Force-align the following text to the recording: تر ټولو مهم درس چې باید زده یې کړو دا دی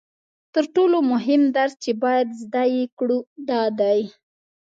تر 0.53 0.63
ټولو 0.75 0.97
مهم 1.11 1.41
درس 1.57 1.73
چې 1.83 1.91
باید 2.03 2.27
زده 2.41 2.63
یې 2.75 2.83
کړو 2.97 3.17
دا 3.49 3.61
دی 3.79 4.01